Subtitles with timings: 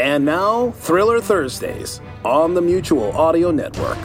[0.00, 3.98] And now, Thriller Thursdays on the Mutual Audio Network.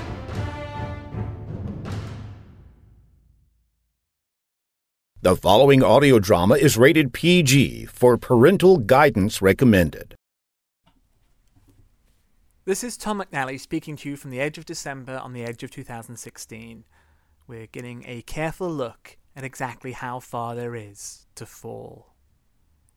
[5.21, 10.15] The following audio drama is rated PG for parental guidance recommended.
[12.65, 15.63] This is Tom McNally speaking to you from the edge of December on the edge
[15.63, 16.83] of 2016.
[17.47, 22.14] We're getting a careful look at exactly how far there is to fall.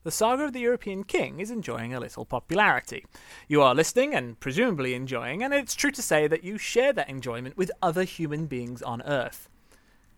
[0.01, 3.05] The Saga of the European King is enjoying a little popularity.
[3.49, 7.09] You are listening and presumably enjoying, and it's true to say that you share that
[7.09, 9.49] enjoyment with other human beings on Earth.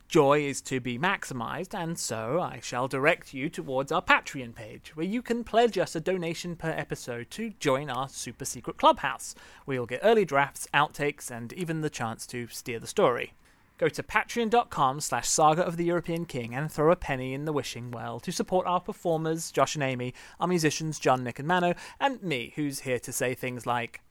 [0.08, 4.92] Joy is to be maximized, and so I shall direct you towards our Patreon page,
[4.96, 9.34] where you can pledge us a donation per episode to join our super secret clubhouse,
[9.66, 13.34] where you'll get early drafts, outtakes, and even the chance to steer the story.
[13.82, 17.52] Go to patreon.com slash saga of the European King and throw a penny in the
[17.52, 21.74] wishing well to support our performers, Josh and Amy, our musicians, John, Nick, and Mano,
[22.00, 24.02] and me, who's here to say things like,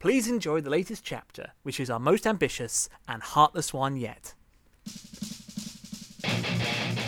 [0.00, 4.34] Please enjoy the latest chapter, which is our most ambitious and heartless one yet.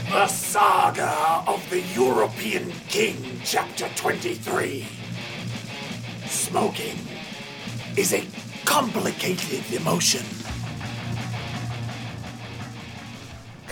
[0.09, 4.87] The Saga of the European King, Chapter 23.
[6.27, 6.99] Smoking
[7.97, 8.25] is a
[8.65, 10.36] complicated emotion.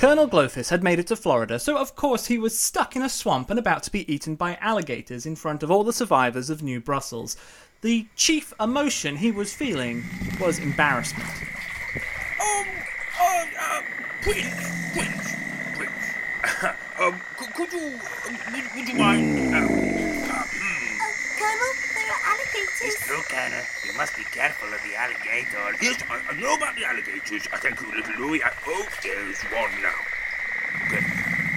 [0.05, 3.08] Colonel Glowfist had made it to Florida, so of course he was stuck in a
[3.08, 6.62] swamp and about to be eaten by alligators in front of all the survivors of
[6.62, 7.38] New Brussels.
[7.80, 10.05] The chief emotion he was feeling
[10.38, 11.27] was embarrassment.
[11.27, 12.66] Um,
[13.19, 13.80] uh, uh,
[14.20, 15.36] Prince, Prince,
[15.74, 16.74] Prince.
[17.00, 20.98] um, could, could you, um, would, would you mind, uh, uh, hmm.
[21.41, 22.20] Colonel, there are
[23.05, 23.27] alligators.
[23.28, 23.64] True, Colonel.
[23.84, 25.77] You must be careful of the alligator.
[25.83, 27.46] Yes, I, I know about the alligators.
[27.52, 28.42] I thank you, little Louis.
[28.42, 29.94] I, oh, there's one now.
[30.86, 31.05] Okay.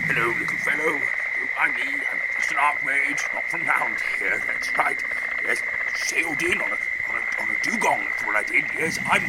[0.07, 0.99] Hello, little fellow.
[0.99, 2.03] Don't mind me.
[2.11, 4.41] I'm just an archmage, not from round here.
[4.47, 5.01] That's right.
[5.43, 5.61] Yes,
[5.95, 8.03] sailed in on a, on a, on a dugong.
[8.05, 8.65] That's what I did.
[8.77, 9.23] Yes, I'm,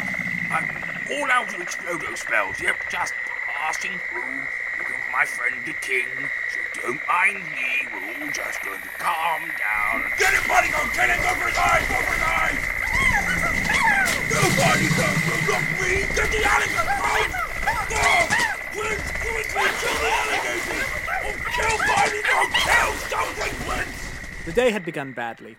[0.51, 0.69] I'm
[1.11, 2.61] all out of explodo spells.
[2.61, 3.15] Yep, just
[3.47, 4.43] passing through,
[4.79, 6.07] looking for my friend the king.
[6.53, 7.78] So don't mind me.
[8.39, 10.13] We're all just going to calm down.
[10.17, 10.69] Get it, buddy!
[10.71, 11.19] Go get it!
[11.19, 11.89] Go for his eyes!
[11.89, 12.63] Go for his eyes!
[14.31, 15.09] Nobody go!
[15.51, 16.07] Look me!
[16.15, 16.87] Get the alligator!
[17.89, 18.07] Go!
[18.79, 19.07] Prince!
[19.19, 19.51] Prince!
[19.53, 19.79] Prince!
[19.83, 20.87] Kill the alligators!
[21.19, 22.23] Oh, kill Barney!
[22.23, 22.39] Go!
[22.63, 23.99] Kill something, Prince!
[24.47, 25.57] The day had begun badly.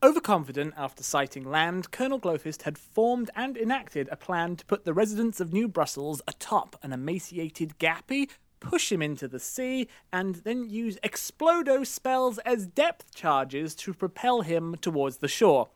[0.00, 4.94] Overconfident after sighting land, Colonel Glowfist had formed and enacted a plan to put the
[4.94, 8.28] residents of New Brussels atop an emaciated Gappy,
[8.60, 14.42] push him into the sea, and then use explodo spells as depth charges to propel
[14.42, 15.68] him towards the shore.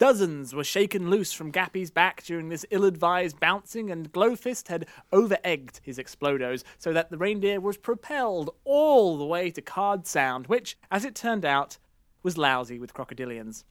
[0.00, 4.86] Dozens were shaken loose from Gappy's back during this ill advised bouncing, and Glowfist had
[5.12, 10.06] over egged his explodos so that the reindeer was propelled all the way to Card
[10.06, 11.76] Sound, which, as it turned out,
[12.22, 13.64] was lousy with crocodilians.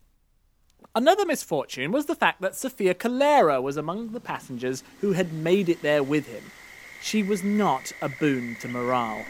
[0.96, 5.67] Another misfortune was the fact that Sophia Calera was among the passengers who had made
[5.67, 6.44] it there with him.
[7.01, 9.25] She was not a boon to morale.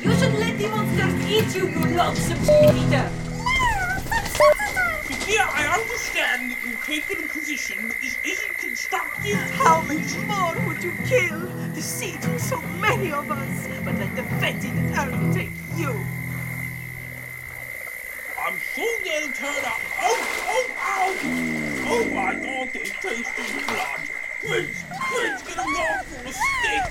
[0.00, 3.10] You should let the monsters eat you, you loathsome eater.
[5.26, 9.40] Yeah, I understand that you've taken a position, but this isn't constructive.
[9.52, 11.40] How much more would you kill?
[11.74, 15.90] The sea took so many of us, but let the fetid earth take you.
[18.38, 19.80] I'm sure they'll turn up.
[20.02, 21.14] Oh, oh, ow!
[21.86, 24.03] Oh my god, they're tasting blood.
[24.46, 24.76] Prince,
[25.10, 26.82] Prince, get him off for a stick.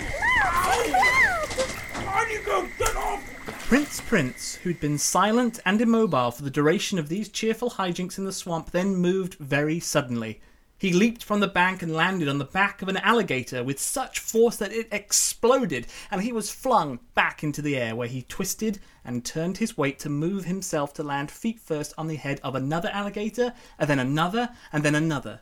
[1.95, 2.27] Oh!
[2.31, 3.23] You go, get off!
[3.67, 8.25] Prince Prince, who'd been silent and immobile for the duration of these cheerful hijinks in
[8.25, 10.41] the swamp, then moved very suddenly.
[10.79, 14.17] He leaped from the bank and landed on the back of an alligator with such
[14.17, 18.79] force that it exploded, and he was flung back into the air, where he twisted
[19.05, 22.55] and turned his weight to move himself to land feet first on the head of
[22.55, 25.41] another alligator, and then another, and then another.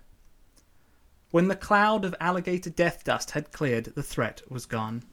[1.31, 5.03] When the cloud of alligator death dust had cleared, the threat was gone.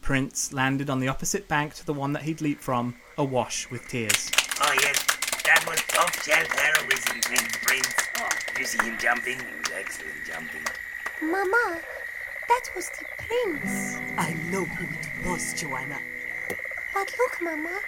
[0.00, 3.86] Prince landed on the opposite bank to the one that he'd leaped from, awash with
[3.86, 4.30] tears.
[4.62, 5.04] Oh, yes,
[5.44, 7.94] that was top shelf heroism, Prince Prince.
[8.18, 8.28] Oh,
[8.58, 9.38] you see him jumping?
[9.38, 10.62] He was excellent jumping.
[11.20, 11.78] Mama,
[12.48, 13.96] that was the prince.
[14.16, 15.98] I know who it was, Joanna.
[16.94, 17.80] But look, Mama,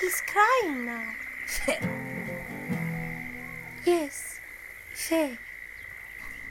[0.00, 1.12] he's crying now.
[3.84, 4.40] Yes,
[4.96, 5.38] Shay.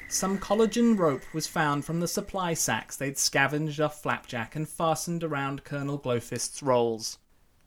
[0.08, 5.24] Some collagen rope was found from the supply sacks they'd scavenged off Flapjack and fastened
[5.24, 7.18] around Colonel Glowfist's rolls.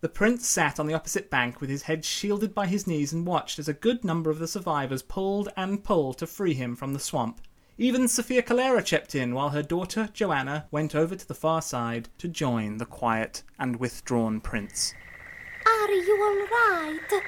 [0.00, 3.26] The prince sat on the opposite bank with his head shielded by his knees and
[3.26, 6.92] watched as a good number of the survivors pulled and pulled to free him from
[6.92, 7.40] the swamp.
[7.76, 12.08] Even Sophia Calera chipped in while her daughter Joanna went over to the far side
[12.18, 14.94] to join the quiet and withdrawn prince.
[15.66, 17.22] Are you all right?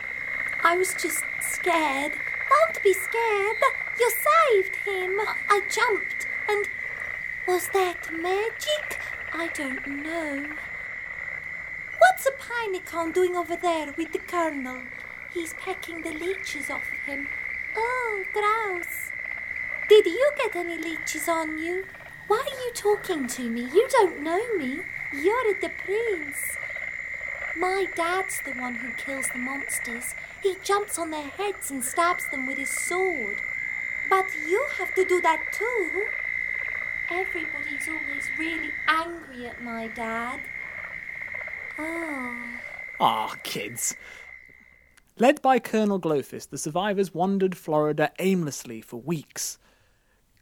[0.63, 2.13] I was just scared.
[2.51, 3.57] Don't be scared.
[3.99, 5.19] You saved him.
[5.49, 6.67] I jumped and.
[7.49, 9.01] Was that magic?
[9.33, 10.47] I don't know.
[11.99, 14.83] What's a Pinecone doing over there with the Colonel?
[15.33, 17.29] He's pecking the leeches off him.
[17.77, 19.11] Oh, grouse.
[19.89, 21.85] Did you get any leeches on you?
[22.27, 23.63] Why are you talking to me?
[23.63, 24.81] You don't know me.
[25.13, 26.57] You're the prince.
[27.61, 30.15] My dad's the one who kills the monsters.
[30.43, 33.37] He jumps on their heads and stabs them with his sword.
[34.09, 36.07] But you have to do that too.
[37.11, 40.41] Everybody's always really angry at my dad.
[41.79, 42.43] Oh.
[42.99, 43.95] Ah, kids.
[45.19, 49.59] Led by Colonel Glowfist, the survivors wandered Florida aimlessly for weeks.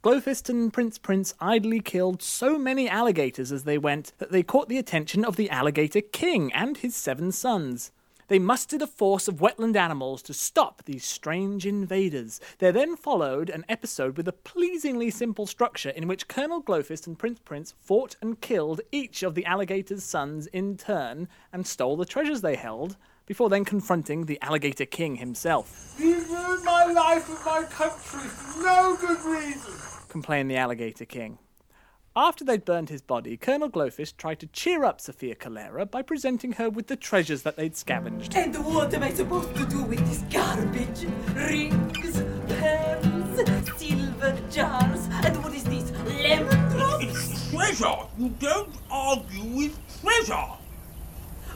[0.01, 4.69] Glowfist and Prince Prince idly killed so many alligators as they went that they caught
[4.69, 7.91] the attention of the Alligator King and his seven sons.
[8.29, 12.41] They mustered a force of wetland animals to stop these strange invaders.
[12.59, 17.19] There then followed an episode with a pleasingly simple structure in which Colonel Glowfist and
[17.19, 22.05] Prince Prince fought and killed each of the alligator's sons in turn and stole the
[22.05, 22.97] treasures they held,
[23.27, 25.95] before then confronting the Alligator King himself.
[25.99, 29.88] You ruined my life and my country for no good reason.
[30.09, 31.39] Complained the Alligator King.
[32.17, 36.53] After they'd burned his body, Colonel Glowfist tried to cheer up Sophia Calera by presenting
[36.53, 38.35] her with the treasures that they'd scavenged.
[38.35, 41.07] And what am I supposed to do with this garbage?
[41.35, 45.93] Rings, pearls, silver jars, and what is this?
[46.07, 47.05] Lemon drops?
[47.05, 48.07] It's treasure.
[48.19, 50.47] You don't argue with treasure.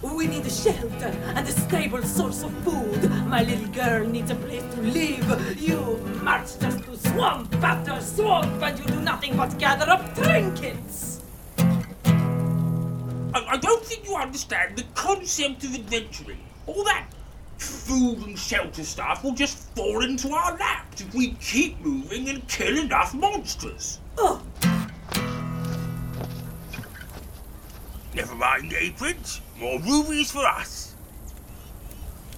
[0.03, 3.12] We need a shelter and a stable source of food.
[3.33, 5.59] My little girl needs a place to live.
[5.59, 11.23] You march just to swamp after swamp, and you do nothing but gather up trinkets.
[11.57, 16.41] I, I don't think you understand the concept of adventuring.
[16.67, 17.07] All that
[17.57, 22.47] food and shelter stuff will just fall into our laps if we keep moving and
[22.49, 23.99] kill enough monsters.
[24.19, 24.43] Oh,
[28.15, 29.41] Never mind, aprons.
[29.59, 30.92] More rubies for us.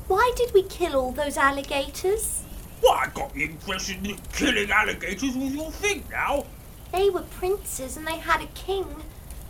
[0.06, 2.42] Why did we kill all those alligators?
[2.82, 6.44] Well, I got the impression that killing alligators was your thing now.
[6.92, 8.86] They were princes and they had a king.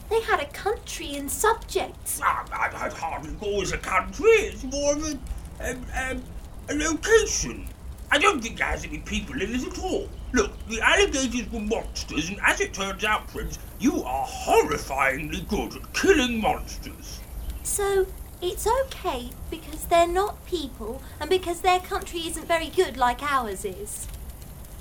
[0.08, 2.20] They had a country and subjects.
[2.22, 4.26] I, I, I'd hardly call it a country.
[4.26, 6.22] It's more of a, um, um,
[6.68, 7.66] a location.
[8.12, 10.08] I don't think there has any people in it at all.
[10.32, 15.74] Look, the alligators were monsters, and as it turns out, Prince, you are horrifyingly good
[15.74, 17.20] at killing monsters.
[17.64, 18.06] So
[18.42, 23.64] it's okay because they're not people and because their country isn't very good like ours
[23.64, 24.06] is.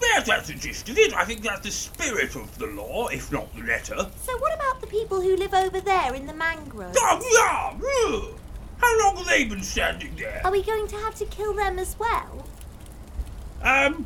[0.02, 1.14] Yes, that's the gist of it.
[1.14, 3.96] I think that's the spirit of the law, if not the letter.
[4.22, 6.98] So what about the people who live over there in the mangroves?
[7.00, 8.08] Oh, yeah!
[8.08, 8.40] ugh.
[8.80, 10.42] How long have they been standing there?
[10.44, 12.46] Are we going to have to kill them as well?
[13.62, 14.06] Um.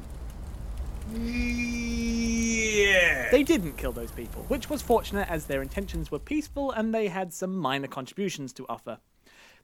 [1.13, 3.29] Yeah.
[3.31, 7.07] They didn't kill those people, which was fortunate as their intentions were peaceful and they
[7.07, 8.99] had some minor contributions to offer.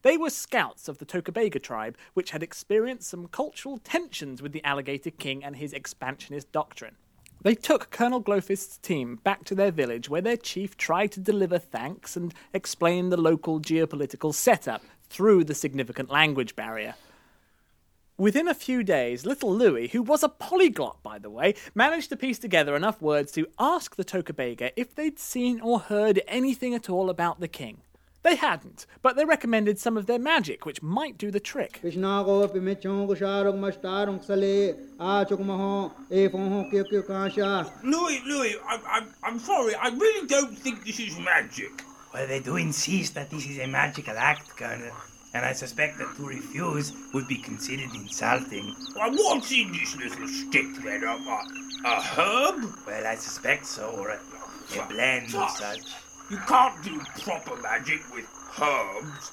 [0.04, 4.64] They were scouts of the Tocobaga tribe, which had experienced some cultural tensions with the
[4.64, 6.98] Alligator King and his expansionist doctrine.
[7.42, 11.58] They took Colonel Glowfist's team back to their village where their chief tried to deliver
[11.58, 16.96] thanks and explain the local geopolitical setup through the significant language barrier.
[18.18, 22.18] Within a few days, little Louis, who was a polyglot by the way, managed to
[22.18, 26.90] piece together enough words to ask the Tocobaga if they'd seen or heard anything at
[26.90, 27.82] all about the king.
[28.24, 31.82] They hadn't, but they recommended some of their magic, which might do the trick.
[31.84, 37.70] Krishnago pimichong kusharong mastarong sale achok maho fonho kyo kyo kasha.
[37.84, 39.76] Louis, Louis, I'm, I'm, I'm sorry.
[39.76, 41.84] I really don't think this is magic.
[42.14, 44.96] Well, they do insist that this is a magical act, Colonel.
[45.34, 48.74] And I suspect that to refuse would be considered insulting.
[48.96, 51.04] Well, what's in this little stick then?
[51.04, 51.46] A, a,
[51.86, 52.74] a herb?
[52.88, 54.20] Well, I suspect so, or a,
[54.80, 55.82] a blend of such.
[56.30, 58.26] You can't do proper magic with
[58.62, 59.32] herbs.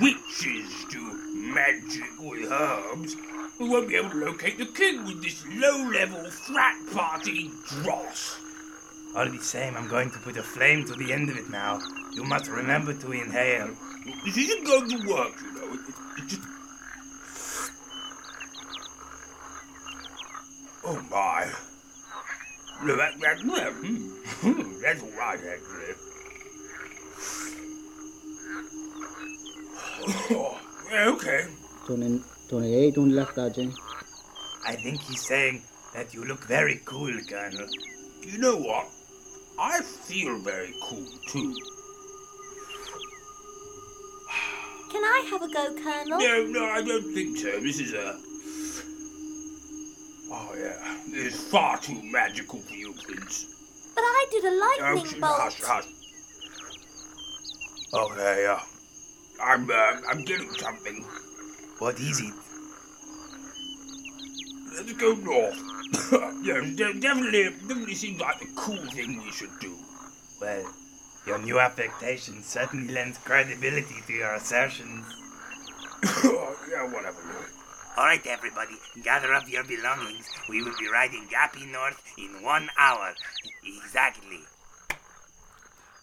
[0.00, 1.00] Witches do
[1.54, 3.16] magic with herbs.
[3.58, 8.38] We won't be able to locate the king with this low-level frat party dross.
[9.14, 11.80] All the same, I'm going to put a flame to the end of it now.
[12.12, 13.70] You must remember to inhale.
[14.24, 15.74] This isn't going to work, you know.
[15.74, 16.42] It, it, it just...
[20.84, 21.52] Oh my.
[22.82, 24.80] No, that, that, that, hmm.
[24.80, 26.09] That's all right, actually.
[30.02, 30.58] Oh,
[30.94, 31.46] okay.
[31.86, 33.72] Tone tone e tone.
[34.66, 35.62] I think he's saying
[35.94, 37.68] that you look very cool, Colonel.
[38.22, 38.86] You know what?
[39.58, 41.54] I feel very cool, too.
[44.90, 46.18] Can I have a go, Colonel?
[46.18, 47.60] No, no, I don't think so.
[47.60, 48.18] This is a
[50.32, 50.96] Oh, yeah.
[51.08, 53.46] It's far too magical for you, Prince.
[53.94, 55.40] But I did a Oh, lightning sh- bolt.
[55.40, 55.86] hush, hush.
[57.92, 58.58] Okay, uh,
[59.42, 61.04] I'm, uh, I'm getting something.
[61.78, 62.34] What is it?
[64.76, 65.58] Let's go north.
[66.44, 69.74] de- definitely, definitely seems like the cool thing we should do.
[70.40, 70.64] Well,
[71.26, 75.04] your new affectation certainly lends credibility to your assertions.
[76.24, 77.18] yeah, whatever.
[77.96, 80.30] All right, everybody, gather up your belongings.
[80.48, 83.14] We will be riding Gappy North in one hour.
[83.64, 84.40] Exactly.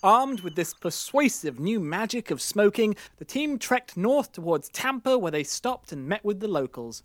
[0.04, 5.32] Armed with this persuasive new magic of smoking, the team trekked north towards Tampa where
[5.32, 7.02] they stopped and met with the locals.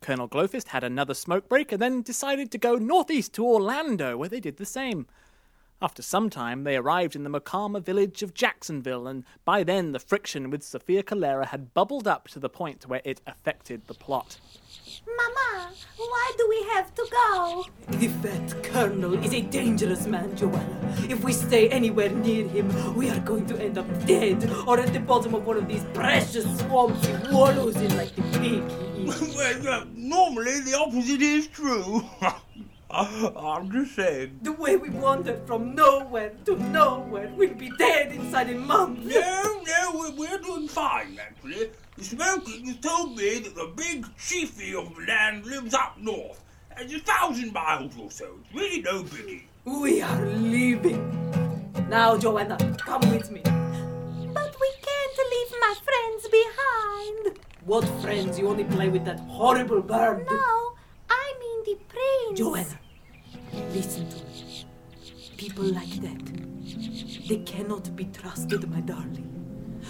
[0.00, 4.30] Colonel Glowfist had another smoke break and then decided to go northeast to Orlando where
[4.30, 5.06] they did the same.
[5.82, 9.98] After some time, they arrived in the Mocama village of Jacksonville, and by then the
[9.98, 14.38] friction with Sophia Calera had bubbled up to the point where it affected the plot.
[15.06, 17.64] Mama, why do we have to go?
[17.92, 20.94] The fat colonel is a dangerous man, Joanna.
[21.08, 24.92] If we stay anywhere near him, we are going to end up dead or at
[24.92, 29.04] the bottom of one of these precious swamps he wallows in like the pig he
[29.04, 29.34] is.
[29.64, 32.02] well, uh, normally the opposite is true.
[32.92, 34.40] I'm just saying.
[34.42, 39.04] The way we wandered from nowhere to nowhere, we'll be dead inside a month.
[39.04, 41.70] No, no, we're, we're doing fine, actually.
[41.96, 46.42] The smoking has told me that the big chiefy of the land lives up north.
[46.78, 48.38] It's a thousand miles or so.
[48.44, 49.42] It's really no biggie.
[49.64, 51.30] We are leaving.
[51.88, 53.42] Now, Joanna, come with me.
[53.42, 57.38] But we can't leave my friends behind.
[57.66, 58.38] What friends?
[58.38, 60.26] You only play with that horrible bird.
[60.30, 60.72] No,
[61.10, 62.38] I mean the prince.
[62.38, 62.78] Joanna,
[63.72, 64.66] listen to me.
[65.36, 69.26] People like that, they cannot be trusted, my darling.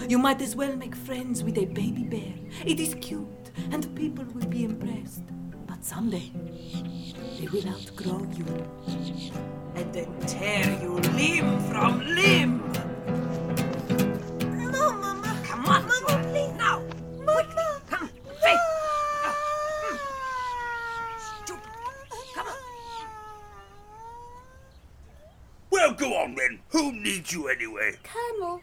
[0.07, 2.33] You might as well make friends with a baby bear.
[2.65, 5.23] It is cute, and people will be impressed.
[5.67, 6.31] But someday,
[7.39, 8.45] they will outgrow you.
[9.75, 12.70] And then tear you limb from limb.
[27.21, 27.95] Who needs you anyway?
[28.03, 28.61] Colonel,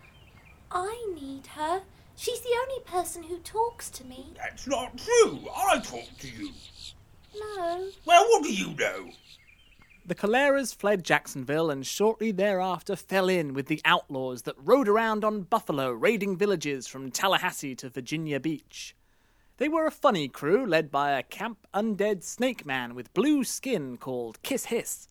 [0.73, 1.83] I need her.
[2.17, 4.33] She's the only person who talks to me.
[4.37, 5.39] That's not true.
[5.57, 6.51] I talk to you.
[7.39, 7.89] No.
[8.05, 9.11] Well, what do you know?
[10.05, 15.25] The Caleras fled Jacksonville and shortly thereafter fell in with the outlaws that rode around
[15.25, 18.97] on buffalo raiding villages from Tallahassee to Virginia Beach.
[19.59, 23.99] They were a funny crew led by a camp undead snake man with blue skin
[23.99, 25.07] called Kiss Hiss.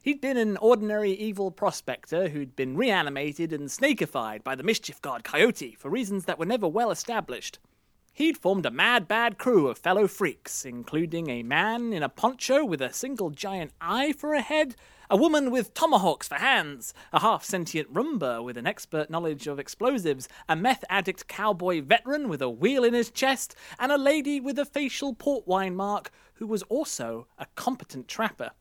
[0.00, 5.24] He'd been an ordinary evil prospector who'd been reanimated and snakified by the mischief god
[5.24, 7.58] Coyote for reasons that were never well established.
[8.12, 12.64] He'd formed a mad bad crew of fellow freaks, including a man in a poncho
[12.64, 14.76] with a single giant eye for a head,
[15.10, 19.58] a woman with tomahawks for hands, a half sentient Roomba with an expert knowledge of
[19.58, 24.38] explosives, a meth addict cowboy veteran with a wheel in his chest, and a lady
[24.38, 28.52] with a facial port wine mark who was also a competent trapper.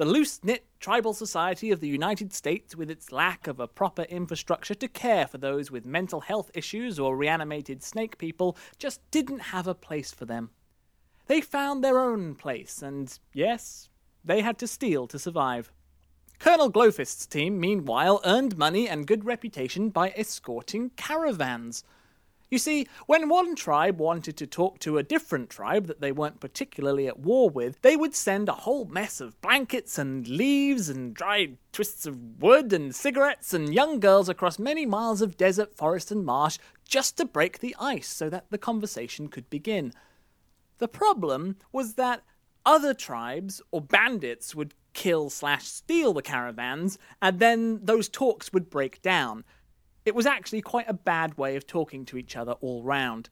[0.00, 4.04] The loose knit tribal society of the United States, with its lack of a proper
[4.04, 9.40] infrastructure to care for those with mental health issues or reanimated snake people, just didn't
[9.52, 10.52] have a place for them.
[11.26, 13.90] They found their own place, and yes,
[14.24, 15.70] they had to steal to survive.
[16.38, 21.84] Colonel Glowfist's team, meanwhile, earned money and good reputation by escorting caravans.
[22.50, 26.40] You see, when one tribe wanted to talk to a different tribe that they weren't
[26.40, 31.14] particularly at war with, they would send a whole mess of blankets and leaves and
[31.14, 36.10] dried twists of wood and cigarettes and young girls across many miles of desert, forest,
[36.10, 39.92] and marsh just to break the ice so that the conversation could begin.
[40.78, 42.22] The problem was that
[42.66, 48.68] other tribes or bandits would kill slash steal the caravans, and then those talks would
[48.70, 49.44] break down.
[50.04, 53.28] It was actually quite a bad way of talking to each other all round.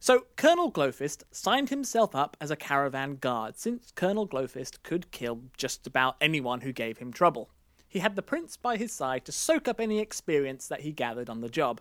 [0.00, 5.40] So Colonel Glowfist signed himself up as a caravan guard, since Colonel Glowfist could kill
[5.56, 7.50] just about anyone who gave him trouble.
[7.88, 11.28] He had the prince by his side to soak up any experience that he gathered
[11.28, 11.80] on the job.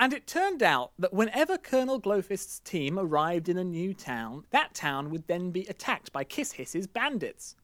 [0.00, 4.74] And it turned out that whenever Colonel Glowfist's team arrived in a new town, that
[4.74, 7.56] town would then be attacked by Kiss Hiss's bandits.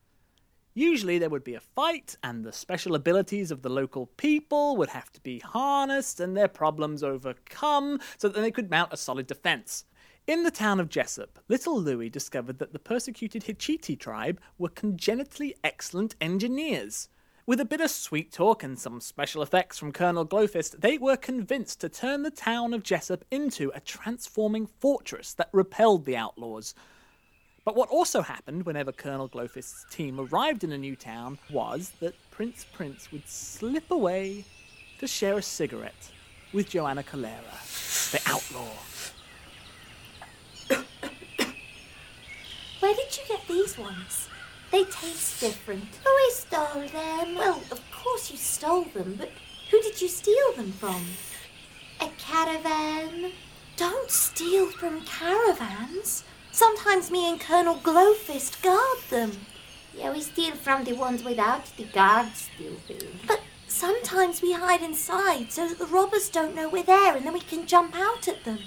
[0.78, 4.90] Usually there would be a fight, and the special abilities of the local people would
[4.90, 9.26] have to be harnessed and their problems overcome so that they could mount a solid
[9.26, 9.86] defense.
[10.28, 15.56] In the town of Jesup, little Louis discovered that the persecuted Hichiti tribe were congenitally
[15.64, 17.08] excellent engineers.
[17.44, 21.16] With a bit of sweet talk and some special effects from Colonel Glowfist, they were
[21.16, 26.72] convinced to turn the town of Jesup into a transforming fortress that repelled the outlaws.
[27.68, 32.14] But what also happened whenever Colonel Glowfist's team arrived in a new town was that
[32.30, 34.46] Prince Prince would slip away
[35.00, 36.10] to share a cigarette
[36.54, 37.58] with Joanna Calera,
[38.10, 38.72] the outlaw.
[42.80, 44.30] Where did you get these ones?
[44.72, 45.84] They taste different.
[46.06, 47.34] Oh, who stole them?
[47.34, 49.30] Well, of course you stole them, but
[49.70, 51.04] who did you steal them from?
[52.00, 53.32] A caravan?
[53.76, 56.24] Don't steal from caravans.
[56.58, 59.30] Sometimes me and Colonel Glowfist guard them.
[59.94, 62.98] Yeah, we steal from the ones without the guards still.
[63.28, 67.32] But sometimes we hide inside so that the robbers don't know we're there and then
[67.32, 68.58] we can jump out at them.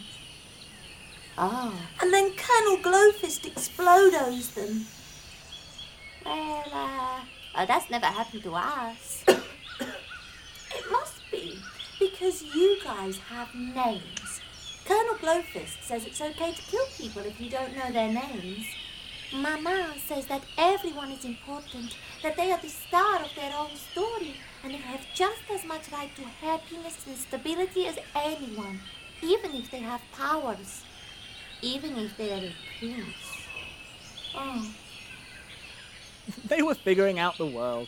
[1.38, 1.74] Oh.
[2.02, 4.86] And then Colonel Glowfist explodos them.
[6.26, 7.20] Well, uh,
[7.58, 9.26] oh, that's never happened to us.
[9.28, 11.60] it must be
[12.00, 14.21] because you guys have names.
[14.86, 18.66] Colonel Glowfist says it's okay to kill people if you don't know their names.
[19.34, 24.36] Mama says that everyone is important, that they are the star of their own story,
[24.64, 28.80] and they have just as much right to happiness and stability as anyone,
[29.22, 30.84] even if they have powers,
[31.62, 33.48] even if they are a prince.
[34.36, 34.74] Oh.
[36.46, 37.88] they were figuring out the world.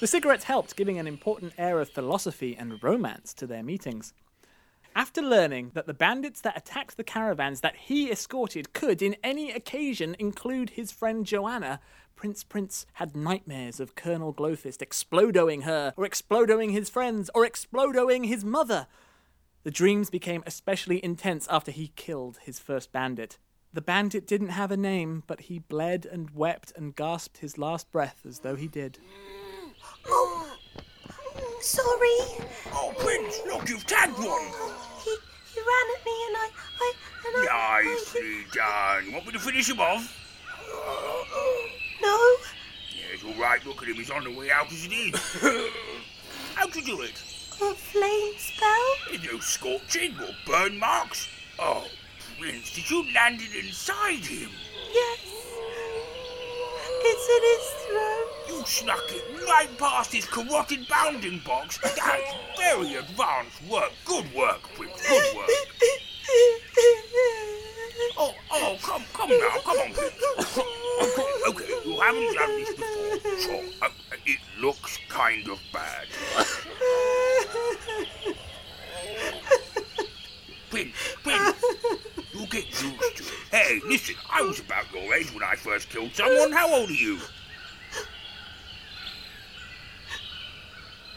[0.00, 4.12] The cigarettes helped, giving an important air of philosophy and romance to their meetings.
[4.96, 9.50] After learning that the bandits that attacked the caravans that he escorted could, in any
[9.50, 11.80] occasion, include his friend Joanna,
[12.14, 18.26] Prince Prince had nightmares of Colonel Glowfist explodoing her, or explodoing his friends, or explodoing
[18.26, 18.86] his mother.
[19.64, 23.38] The dreams became especially intense after he killed his first bandit.
[23.72, 27.90] The bandit didn't have a name, but he bled and wept and gasped his last
[27.90, 29.00] breath as though he did.
[30.06, 30.53] Mm.
[31.64, 32.46] Oh, sorry.
[32.74, 34.26] Oh, Prince, look, you've tagged one.
[34.28, 35.10] Oh, he,
[35.54, 36.92] he ran at me and I, I,
[37.26, 37.82] and I.
[37.84, 39.12] Nicely done.
[39.14, 40.20] Want me to finish him off?
[42.02, 42.36] No.
[42.92, 43.64] Yes, all right.
[43.64, 43.94] Look at him.
[43.94, 45.14] He's on the way out as it is.
[46.54, 47.22] How'd you do it?
[47.62, 48.94] A flame spell?
[49.08, 51.28] There's no scorching or burn marks.
[51.58, 51.86] Oh,
[52.38, 54.50] Prince, did you land it inside him?
[54.92, 55.18] Yes.
[57.06, 58.23] It's in his throat.
[58.66, 61.78] Snuck it right past his carotid bounding box.
[61.78, 62.00] That's
[62.56, 63.92] very advanced work.
[64.04, 65.06] Good work, Prince.
[65.06, 65.50] Good work.
[68.16, 70.60] Oh, oh, come, come now, come on, Prince.
[71.46, 73.88] Okay, you haven't done this before, so uh,
[74.24, 76.06] it looks kind of bad.
[80.70, 81.64] Prince, Prince,
[82.32, 83.32] you get used to it.
[83.50, 86.52] Hey, listen, I was about your age when I first killed someone.
[86.52, 87.18] How old are you?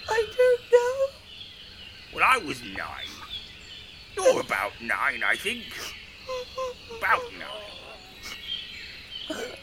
[0.10, 1.06] I don't know.
[2.16, 3.10] Well, I was nine.
[4.16, 5.64] You're about nine, I think.
[7.00, 7.66] About nine.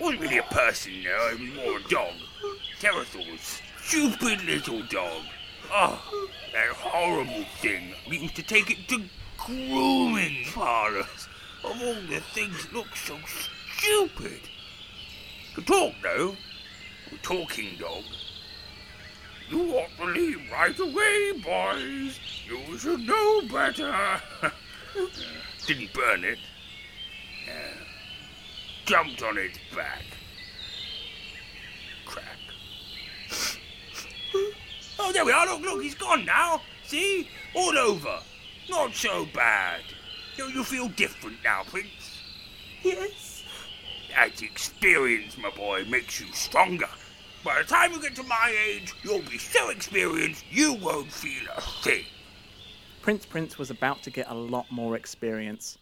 [0.00, 1.28] Wasn't really a person, no.
[1.28, 2.14] It was more a dog.
[2.80, 3.60] Terathaurus.
[3.80, 5.22] Stupid little dog.
[5.70, 7.94] Oh, that horrible thing.
[8.10, 9.04] We used to take it to
[9.38, 11.28] grooming parlors.
[11.62, 13.16] Of all the things it looked so
[13.78, 14.40] stupid.
[15.54, 16.34] Could talk, though.
[17.12, 18.02] A talking dog.
[19.50, 22.18] You ought to leave right away, boys.
[22.46, 24.20] You should know better.
[25.66, 26.38] Didn't burn it.
[27.48, 27.52] Uh,
[28.84, 30.02] jumped on its back.
[32.06, 32.38] Crack.
[34.98, 35.46] oh, there we are.
[35.46, 36.60] Look, look, he's gone now.
[36.84, 37.28] See?
[37.54, 38.18] All over.
[38.68, 39.82] Not so bad.
[40.36, 42.20] Don't you feel different now, Prince?
[42.82, 43.42] Yes.
[44.14, 46.88] That experience, my boy, makes you stronger.
[47.44, 51.42] By the time you get to my age, you'll be so experienced you won't feel
[51.54, 52.06] a thing.
[53.02, 55.76] Prince Prince was about to get a lot more experience.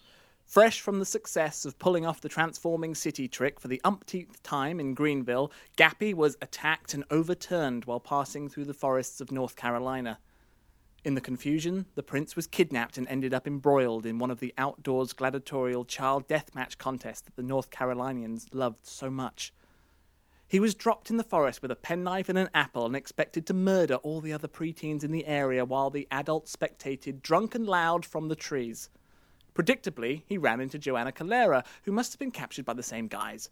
[0.45, 4.81] Fresh from the success of pulling off the transforming city trick for the umpteenth time
[4.81, 10.19] in Greenville, Gappy was attacked and overturned while passing through the forests of North Carolina.
[11.05, 14.53] In the confusion, the prince was kidnapped and ended up embroiled in one of the
[14.59, 19.53] outdoors gladiatorial child deathmatch contests that the North Carolinians loved so much.
[20.53, 23.55] He was dropped in the forest with a penknife and an apple and expected to
[23.55, 28.05] murder all the other preteens in the area while the adults spectated drunk and loud
[28.05, 28.91] from the trees.
[29.55, 33.49] Predictably, he ran into Joanna Calera, who must have been captured by the same guys.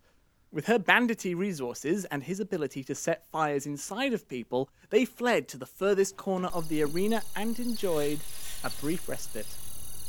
[0.53, 5.49] With her bandity resources and his ability to set fires inside of people, they fled
[5.49, 8.21] to the furthest corner of the arena and enjoyed
[8.63, 9.47] a brief respite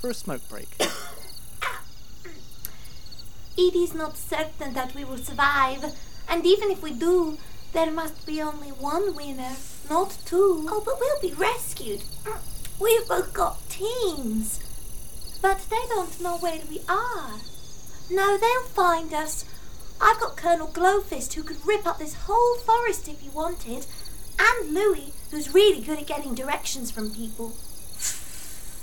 [0.01, 0.67] for a smoke break.
[3.57, 5.93] It is not certain that we will survive,
[6.31, 7.37] and even if we do,
[7.73, 9.57] there must be only one winner,
[9.89, 10.65] not two.
[10.69, 12.03] Oh, but we'll be rescued.
[12.79, 14.61] We've both got teams.
[15.41, 17.33] But they don't know where we are.
[18.09, 19.43] No, they'll find us.
[19.99, 23.85] I've got Colonel Glowfist who could rip up this whole forest if he wanted,
[24.39, 27.57] and Louis, who's really good at getting directions from people.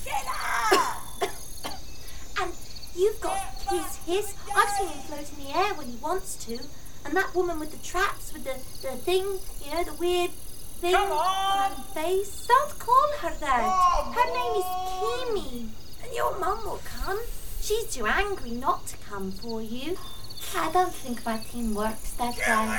[2.41, 2.53] and
[2.95, 4.35] you've got Kiss Hiss.
[4.55, 6.59] I've seen him float in the air when he wants to.
[7.09, 8.53] And that woman with the traps, with the,
[8.87, 9.25] the thing,
[9.65, 12.47] you know, the weird thing Come on her face.
[12.47, 14.13] Don't call her that.
[14.13, 14.67] Her name is
[15.41, 15.69] Kimi.
[16.05, 17.19] And your mum will come.
[17.63, 19.97] She's too angry not to come for you.
[20.55, 22.79] I don't think my team works that way.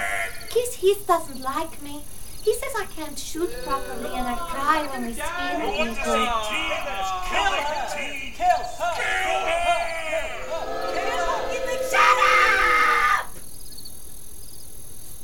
[0.49, 2.03] Kiss Hiss doesn't like me.
[2.43, 6.13] He says I can't shoot properly and I cry when we spear people.
[8.85, 9.88] Shut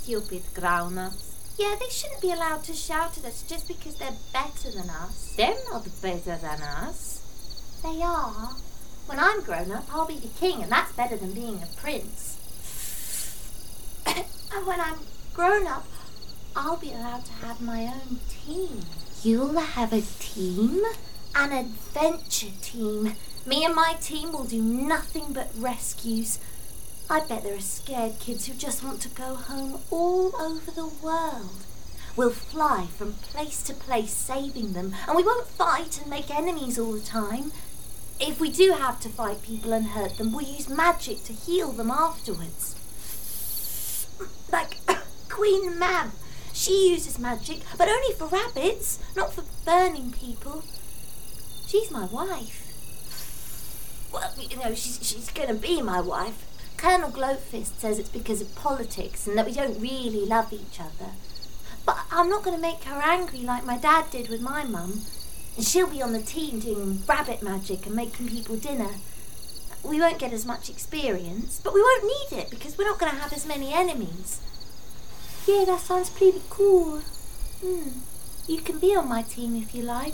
[0.05, 1.55] Stupid grown-ups.
[1.57, 5.33] Yeah, they shouldn't be allowed to shout at us just because they're better than us.
[5.35, 7.79] They're not better than us.
[7.81, 8.51] They are.
[9.07, 12.37] When I'm grown up, I'll be the king, and that's better than being a prince.
[14.05, 14.99] and when I'm
[15.33, 15.87] grown up,
[16.55, 18.81] I'll be allowed to have my own team.
[19.23, 20.83] You'll have a team?
[21.33, 23.13] An adventure team.
[23.47, 26.37] Me and my team will do nothing but rescues.
[27.07, 30.87] I bet there are scared kids who just want to go home all over the
[30.87, 31.63] world.
[32.15, 36.79] We'll fly from place to place saving them, and we won't fight and make enemies
[36.79, 37.51] all the time.
[38.19, 41.71] If we do have to fight people and hurt them, we'll use magic to heal
[41.71, 42.75] them afterwards.
[44.51, 44.77] Like
[45.29, 46.11] Queen Mab.
[46.53, 50.63] She uses magic, but only for rabbits, not for burning people.
[51.67, 52.61] She's my wife.
[54.11, 56.45] Well, you know, she's, she's going to be my wife.
[56.85, 61.13] Colonel Glowfist says it's because of politics and that we don't really love each other.
[61.83, 65.01] But I'm not going to make her angry like my dad did with my mum.
[65.57, 68.91] And she'll be on the team doing rabbit magic and making people dinner.
[69.83, 73.13] We won't get as much experience, but we won't need it because we're not going
[73.13, 74.39] to have as many enemies.
[75.47, 76.99] Yeah, that sounds pretty cool.
[77.63, 78.01] Hmm.
[78.47, 80.13] You can be on my team if you like.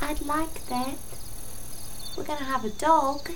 [0.00, 0.96] I'd like that.
[2.16, 3.32] We're gonna have a dog.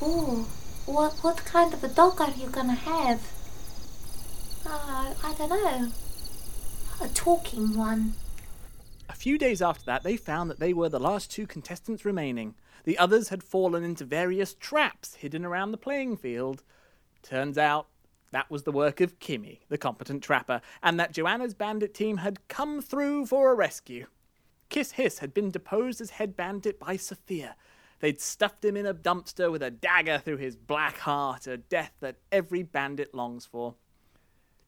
[0.00, 0.46] Oh,
[0.86, 3.20] what what kind of a dog are you gonna have?
[4.66, 5.92] Uh, I don't know.
[7.00, 8.14] A talking one.
[9.08, 12.54] A few days after that, they found that they were the last two contestants remaining.
[12.84, 16.62] The others had fallen into various traps hidden around the playing field.
[17.22, 17.88] Turns out
[18.32, 22.48] that was the work of Kimmy, the competent trapper, and that Joanna's bandit team had
[22.48, 24.06] come through for a rescue.
[24.68, 27.56] Kiss Hiss had been deposed as head bandit by Sophia.
[28.02, 31.92] They'd stuffed him in a dumpster with a dagger through his black heart, a death
[32.00, 33.76] that every bandit longs for.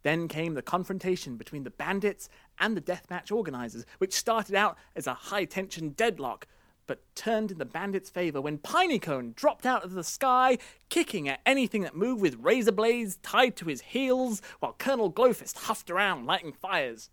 [0.04, 2.28] Then came the confrontation between the bandits
[2.60, 6.46] and the deathmatch organizers, which started out as a high tension deadlock,
[6.86, 10.56] but turned in the bandits' favor when Pineycone dropped out of the sky,
[10.88, 15.64] kicking at anything that moved with razor blades tied to his heels, while Colonel Glowfist
[15.64, 17.10] huffed around, lighting fires.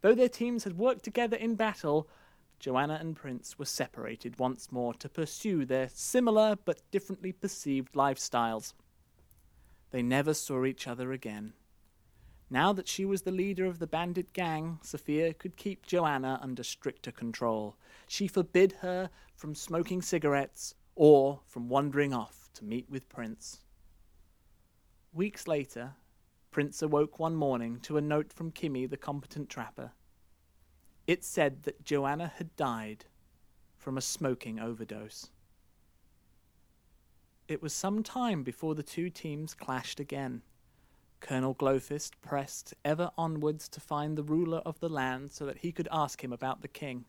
[0.00, 2.08] Though their teams had worked together in battle,
[2.58, 8.72] Joanna and Prince were separated once more to pursue their similar but differently perceived lifestyles.
[9.90, 11.52] They never saw each other again.
[12.48, 16.62] Now that she was the leader of the bandit gang, Sophia could keep Joanna under
[16.62, 17.76] stricter control.
[18.06, 23.60] She forbid her from smoking cigarettes or from wandering off to meet with Prince.
[25.12, 25.94] Weeks later,
[26.50, 29.92] Prince awoke one morning to a note from Kimmy, the competent trapper.
[31.06, 33.04] It said that Joanna had died
[33.76, 35.30] from a smoking overdose.
[37.46, 40.42] It was some time before the two teams clashed again.
[41.20, 45.70] Colonel Glowfist pressed ever onwards to find the ruler of the land so that he
[45.70, 47.04] could ask him about the king.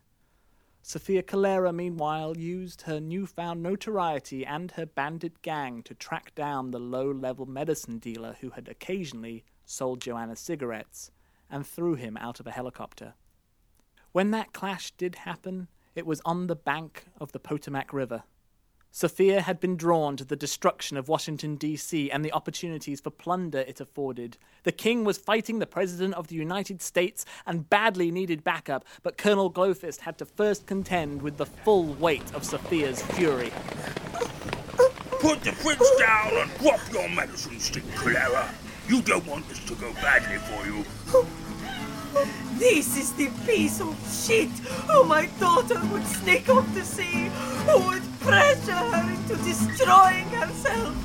[0.83, 6.79] Sophia Calera, meanwhile, used her newfound notoriety and her bandit gang to track down the
[6.79, 11.11] low level medicine dealer who had occasionally sold Joanna cigarettes
[11.49, 13.15] and threw him out of a helicopter.
[14.17, 18.23] When that clash did happen, it was on the bank of the Potomac River.
[18.89, 23.59] Sophia had been drawn to the destruction of Washington, D.C., and the opportunities for plunder
[23.59, 24.39] it afforded.
[24.63, 29.19] The king was fighting the President of the United States and badly needed backup, but
[29.19, 33.51] Colonel Glowfist had to first contend with the full weight of Sophia's fury.
[35.19, 38.49] Put the prince down and drop your medicine stick, Clara.
[38.87, 40.83] You don't want this to go badly for you.
[42.57, 44.49] This is the piece of shit
[44.89, 47.29] who my daughter would sneak off to see,
[47.65, 50.95] who would pressure her into destroying herself.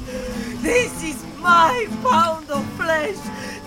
[0.62, 3.18] This is my pound of flesh.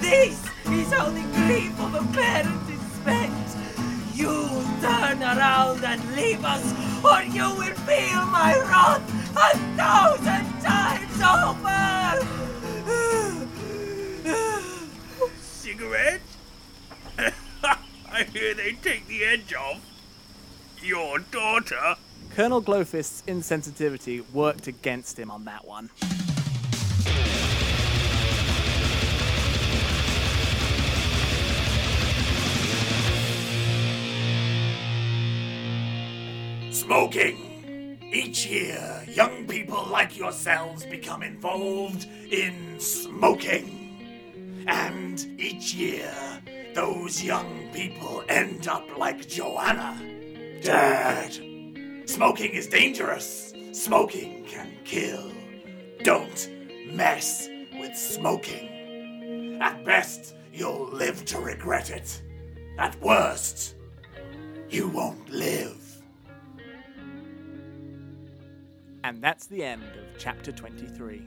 [0.02, 3.56] This is how the grief of a parent is spent.
[4.14, 4.50] You
[4.82, 9.04] turn around and leave us, or you will feel my wrath
[9.38, 11.66] a thousand times over.
[15.66, 16.25] cigarette?
[18.16, 19.82] I hear they take the edge off.
[20.82, 21.98] Your daughter?
[22.34, 25.90] Colonel Glowfist's insensitivity worked against him on that one.
[36.72, 38.00] Smoking.
[38.14, 44.64] Each year, young people like yourselves become involved in smoking.
[44.68, 46.14] And each year,
[46.76, 49.98] those young people end up like Joanna.
[50.62, 51.34] Dad,
[52.06, 53.54] smoking is dangerous.
[53.72, 55.32] Smoking can kill.
[56.04, 56.50] Don't
[56.92, 57.48] mess
[57.80, 59.58] with smoking.
[59.62, 62.22] At best, you'll live to regret it.
[62.78, 63.76] At worst,
[64.70, 65.82] you won't live.
[69.06, 71.26] And that's the end of chapter 23.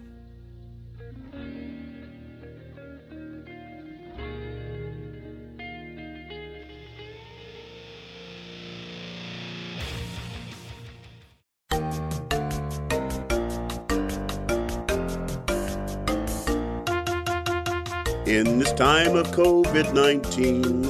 [18.29, 20.85] In this time of COVID 19,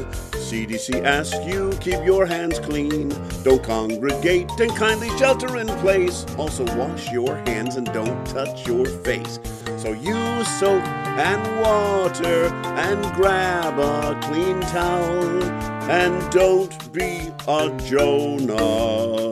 [0.49, 3.11] CDC asks you keep your hands clean.
[3.45, 6.27] Don't congregate and kindly shelter in place.
[6.37, 9.39] Also, wash your hands and don't touch your face.
[9.77, 15.45] So use soap and water and grab a clean towel.
[15.89, 19.28] And don't be a Jonah.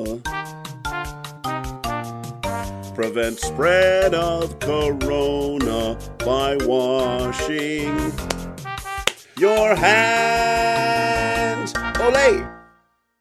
[2.97, 7.95] Prevent spread of corona by washing
[9.39, 10.95] your hands.
[11.75, 12.51] Olay!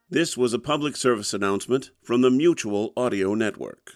[0.09, 3.91] This was a public service announcement from the Mutual Audio Network.